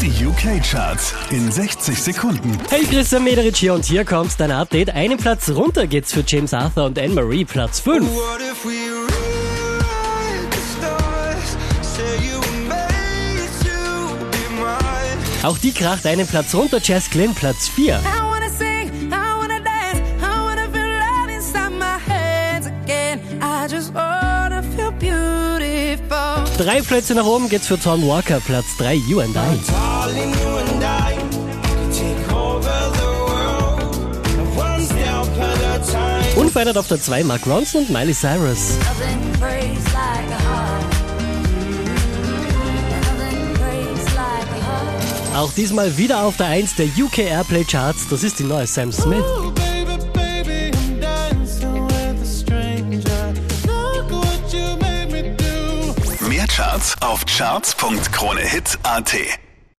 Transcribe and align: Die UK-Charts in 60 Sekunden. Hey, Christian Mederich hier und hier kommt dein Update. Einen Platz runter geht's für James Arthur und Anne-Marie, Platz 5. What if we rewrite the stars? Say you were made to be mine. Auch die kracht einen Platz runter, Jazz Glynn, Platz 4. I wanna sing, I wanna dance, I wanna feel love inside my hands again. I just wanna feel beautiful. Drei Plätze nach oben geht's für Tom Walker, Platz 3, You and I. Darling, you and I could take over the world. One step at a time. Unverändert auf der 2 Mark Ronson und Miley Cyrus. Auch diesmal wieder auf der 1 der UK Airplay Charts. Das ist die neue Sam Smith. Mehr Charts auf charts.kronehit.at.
Die 0.00 0.24
UK-Charts 0.24 1.12
in 1.30 1.50
60 1.50 2.00
Sekunden. 2.00 2.56
Hey, 2.70 2.84
Christian 2.84 3.24
Mederich 3.24 3.56
hier 3.56 3.74
und 3.74 3.84
hier 3.84 4.04
kommt 4.04 4.38
dein 4.38 4.52
Update. 4.52 4.90
Einen 4.90 5.18
Platz 5.18 5.48
runter 5.50 5.88
geht's 5.88 6.12
für 6.12 6.22
James 6.24 6.54
Arthur 6.54 6.84
und 6.84 6.96
Anne-Marie, 6.98 7.44
Platz 7.44 7.80
5. 7.80 8.06
What 8.06 8.40
if 8.40 8.64
we 8.64 8.70
rewrite 8.70 10.50
the 10.52 10.60
stars? 10.78 11.56
Say 11.82 12.16
you 12.24 12.38
were 12.38 12.68
made 12.68 13.50
to 13.64 14.14
be 14.30 14.48
mine. 14.60 15.18
Auch 15.42 15.58
die 15.58 15.72
kracht 15.72 16.06
einen 16.06 16.28
Platz 16.28 16.54
runter, 16.54 16.78
Jazz 16.80 17.10
Glynn, 17.10 17.34
Platz 17.34 17.66
4. 17.68 17.94
I 17.94 18.22
wanna 18.22 18.48
sing, 18.56 18.90
I 19.10 19.40
wanna 19.40 19.58
dance, 19.58 20.00
I 20.20 20.40
wanna 20.40 20.68
feel 20.72 20.86
love 20.86 21.28
inside 21.34 21.72
my 21.76 21.98
hands 22.08 22.66
again. 22.66 23.20
I 23.42 23.66
just 23.68 23.92
wanna 23.92 24.62
feel 24.76 24.92
beautiful. 24.92 26.44
Drei 26.56 26.82
Plätze 26.82 27.14
nach 27.14 27.26
oben 27.26 27.48
geht's 27.48 27.66
für 27.66 27.80
Tom 27.80 28.06
Walker, 28.06 28.40
Platz 28.40 28.76
3, 28.78 28.94
You 28.94 29.20
and 29.20 29.34
I. 29.36 29.87
Darling, 30.08 30.30
you 30.30 30.56
and 30.56 30.84
I 30.84 31.12
could 31.68 31.92
take 31.92 32.32
over 32.32 32.76
the 32.98 33.12
world. 33.28 33.92
One 34.56 34.80
step 34.80 35.28
at 35.38 35.60
a 35.60 35.78
time. 35.92 36.24
Unverändert 36.36 36.78
auf 36.78 36.88
der 36.88 36.98
2 36.98 37.24
Mark 37.24 37.46
Ronson 37.46 37.82
und 37.82 37.90
Miley 37.90 38.14
Cyrus. 38.14 38.78
Auch 45.36 45.52
diesmal 45.52 45.94
wieder 45.98 46.22
auf 46.22 46.38
der 46.38 46.46
1 46.46 46.76
der 46.76 46.86
UK 46.86 47.18
Airplay 47.18 47.64
Charts. 47.64 48.08
Das 48.08 48.24
ist 48.24 48.38
die 48.38 48.44
neue 48.44 48.66
Sam 48.66 48.90
Smith. 48.90 49.22
Mehr 56.28 56.46
Charts 56.46 56.96
auf 57.02 57.26
charts.kronehit.at. 57.26 59.47